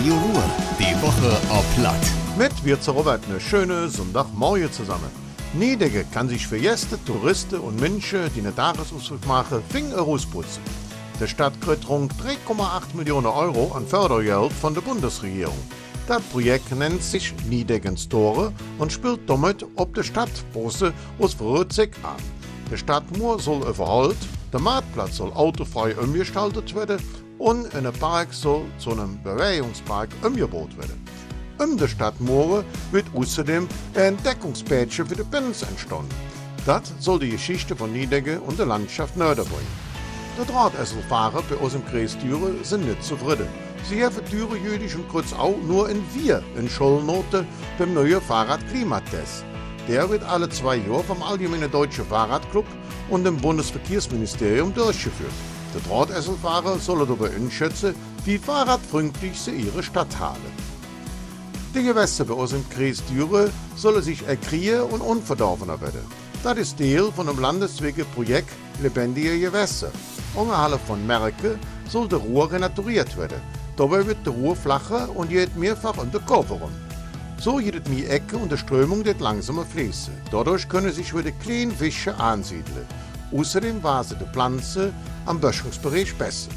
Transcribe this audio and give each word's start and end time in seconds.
Radio 0.00 0.14
Ruhr. 0.14 0.44
Die 0.78 1.02
Woche 1.02 1.52
auf 1.52 1.76
Platt. 1.76 2.00
Mit 2.38 2.64
wir 2.64 2.80
zu 2.80 2.92
Robert 2.92 3.20
eine 3.28 3.38
schöne 3.38 3.86
Sonntagmorgen 3.90 4.72
zusammen. 4.72 5.10
Niedege 5.52 6.06
kann 6.10 6.26
sich 6.26 6.46
für 6.46 6.58
Gäste, 6.58 6.98
Touristen 7.04 7.60
und 7.60 7.78
Menschen, 7.78 8.30
die 8.34 8.40
eine 8.40 8.54
Tagesausflug 8.54 9.26
machen, 9.26 9.62
Finger 9.68 9.98
rausputzen. 9.98 10.62
Der 11.20 11.26
Stadt 11.26 11.52
kriegt 11.60 11.86
rund 11.86 12.14
3,8 12.14 12.96
Millionen 12.96 13.26
Euro 13.26 13.72
an 13.74 13.86
Fördergeld 13.86 14.50
von 14.52 14.72
der 14.72 14.80
Bundesregierung. 14.80 15.58
Das 16.08 16.22
Projekt 16.22 16.74
nennt 16.74 17.02
sich 17.02 17.34
Niedegens 17.46 18.08
Tore 18.08 18.54
und 18.78 18.90
spielt 18.90 19.28
damit 19.28 19.66
ob 19.76 19.94
der 19.94 20.04
Stadtbusse 20.04 20.94
aus 21.18 21.34
Vrozig 21.34 21.94
an. 22.02 22.16
Der 22.70 22.78
Stadtmauer 22.78 23.38
soll 23.38 23.68
überholt, 23.68 24.16
der 24.52 24.60
Marktplatz 24.60 25.16
soll 25.16 25.32
autofrei 25.32 25.96
umgestaltet 25.96 26.74
werden 26.74 26.98
und 27.38 27.74
ein 27.74 27.92
Park 27.94 28.32
soll 28.32 28.64
zu 28.78 28.92
einem 28.92 29.22
Bewegungspark 29.22 30.08
umgebaut 30.22 30.76
werden. 30.76 31.04
Um 31.58 31.76
die 31.76 31.88
Stadtmauer 31.88 32.64
wird 32.90 33.06
außerdem 33.14 33.68
ein 33.94 34.00
Entdeckungsplätchen 34.00 35.06
für 35.06 35.16
die 35.16 35.24
Pins 35.24 35.62
entstanden. 35.62 36.14
Das 36.66 36.92
soll 36.98 37.18
die 37.18 37.30
Geschichte 37.30 37.76
von 37.76 37.92
Niedege 37.92 38.40
und 38.40 38.58
der 38.58 38.66
Landschaft 38.66 39.16
näher 39.16 39.34
bringen. 39.34 39.90
Die 40.40 40.46
Drahtesselfahrer 40.50 41.42
bei 41.48 41.56
uns 41.56 41.74
im 41.74 41.84
Kreis 41.86 42.16
Düre 42.18 42.52
sind 42.62 42.86
nicht 42.86 43.02
zufrieden. 43.02 43.48
Sie 43.88 44.04
haben 44.04 44.24
Düre, 44.30 44.56
Jüdisch 44.56 44.94
und 44.94 45.08
Kurzau 45.08 45.56
nur 45.66 45.88
in 45.90 46.02
vier 46.14 46.42
in 46.56 46.68
Schulnote 46.68 47.46
beim 47.78 47.94
neuen 47.94 48.20
Fahrradklimatest. 48.20 49.44
Der 49.90 50.08
wird 50.08 50.22
alle 50.22 50.48
zwei 50.48 50.76
Jahre 50.76 51.02
vom 51.02 51.20
Allgemeinen 51.20 51.68
Deutschen 51.68 52.06
Fahrradclub 52.06 52.64
und 53.08 53.24
dem 53.24 53.36
Bundesverkehrsministerium 53.38 54.72
durchgeführt. 54.72 55.32
Die 55.74 55.88
Drahtesselfahrer 55.88 56.78
sollen 56.78 57.08
dabei 57.08 57.34
einschätzen, 57.34 57.96
wie 58.24 58.38
fahrradfreundlich 58.38 59.40
sie 59.40 59.50
ihre 59.50 59.82
Stadt 59.82 60.16
haben. 60.20 60.38
Die 61.74 61.82
Gewässer 61.82 62.24
bei 62.24 62.34
uns 62.34 62.52
im 62.52 62.64
Kreis 62.70 63.02
Düre 63.06 63.50
sollen 63.74 64.00
sich 64.00 64.24
erkriegen 64.28 64.82
und 64.82 65.00
unverdorbener 65.00 65.80
werden. 65.80 66.06
Das 66.44 66.56
ist 66.56 66.78
Teil 66.78 67.10
von 67.10 67.26
dem 67.26 67.40
landesweiten 67.40 68.06
Projekt 68.14 68.52
Lebendige 68.80 69.40
Gewässer. 69.40 69.90
Unterhalb 70.36 70.80
von 70.86 71.04
Merke 71.04 71.58
soll 71.88 72.06
der 72.06 72.20
Ruhr 72.20 72.52
renaturiert 72.52 73.16
werden. 73.16 73.42
Dabei 73.76 74.06
wird 74.06 74.24
der 74.24 74.34
Ruhr 74.34 74.54
flacher 74.54 75.08
und 75.16 75.30
geht 75.30 75.56
mehrfach 75.56 75.96
Kurve 76.28 76.54
rum. 76.54 76.89
So 77.40 77.58
es 77.58 77.88
mehr 77.88 78.10
Ecke 78.10 78.36
und 78.36 78.52
die 78.52 78.58
Strömung 78.58 79.02
wird 79.02 79.22
langsamer 79.22 79.64
fließen. 79.64 80.12
Dadurch 80.30 80.68
können 80.68 80.92
sich 80.92 81.16
wieder 81.16 81.30
kleine 81.42 81.72
Fische 81.72 82.14
ansiedeln. 82.16 82.86
Außerdem 83.32 83.82
wachsen 83.82 84.18
die 84.20 84.30
Pflanzen 84.30 84.92
am 85.24 85.40
Böschungsbereich 85.40 86.14
besser. 86.16 86.50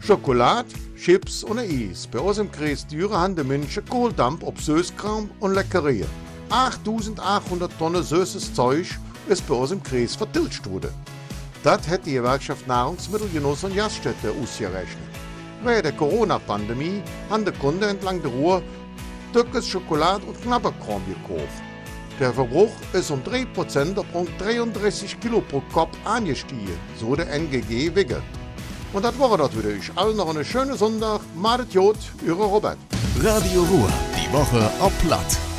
Schokolade, 0.00 0.68
Chips 0.94 1.42
und 1.42 1.58
Eis. 1.58 2.06
Bei 2.06 2.18
uns 2.18 2.36
im 2.36 2.52
Kreis 2.52 2.86
Düre 2.86 3.18
haben 3.18 3.34
die 3.34 3.44
Menschen 3.44 3.86
Kohldampf 3.86 4.44
auf 4.44 4.60
Süßkram 4.60 5.30
und 5.40 5.54
Leckereien. 5.54 6.06
8800 6.50 7.72
Tonnen 7.78 8.02
süßes 8.02 8.52
Zeug 8.52 8.88
ist 9.26 9.48
bei 9.48 9.54
uns 9.54 9.70
im 9.70 9.82
Kreis 9.82 10.14
vertilgt 10.14 10.68
worden. 10.68 10.90
Das 11.62 11.88
hat 11.88 12.04
die 12.04 12.12
Gewerkschaft 12.12 12.66
Nahrungsmittelgenuss 12.66 13.64
und 13.64 13.74
Gaststätte 13.74 14.34
ausgerechnet. 14.38 15.12
Während 15.64 15.84
der 15.86 15.92
Corona-Pandemie 15.92 17.00
haben 17.30 17.44
die 17.46 17.52
Kunden 17.52 17.84
entlang 17.84 18.20
der 18.20 18.32
Ruhr 18.32 18.62
dickes 19.34 19.68
Schokolade 19.68 20.24
und 20.26 20.40
Knabberkram 20.42 21.02
gekauft. 21.06 21.62
Der 22.20 22.32
Verbrauch 22.32 22.72
ist 22.92 23.10
um 23.10 23.20
3% 23.22 23.98
auf 23.98 24.06
rund 24.14 24.30
33 24.38 25.18
Kilo 25.20 25.40
pro 25.40 25.62
Kopf 25.72 25.96
angestiegen, 26.04 26.78
so 27.00 27.16
der 27.16 27.30
NGG 27.32 27.94
Wigge. 27.94 28.22
Und 28.92 29.04
das 29.04 29.18
war 29.18 29.36
das 29.38 29.56
wieder. 29.56 29.70
Ich 29.70 29.90
allen 29.96 30.16
noch 30.16 30.28
einen 30.28 30.44
schönen 30.44 30.76
Sonntag. 30.76 31.20
Madet 31.34 31.72
Jod, 31.72 31.96
Ihre 32.24 32.44
Robert. 32.44 32.76
Radio 33.20 33.62
Ruhr. 33.62 33.88
Die 34.14 34.32
Woche 34.32 34.70
auf 34.80 34.92
Platt. 35.00 35.51